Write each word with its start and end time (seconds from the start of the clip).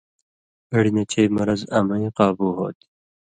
اڑیۡ 0.73 0.93
نہ 0.95 1.03
چئ 1.11 1.27
مرض 1.35 1.61
امَیں 1.77 2.11
قابُو 2.17 2.47
ہو 2.57 2.67
تھی۔ 2.77 2.87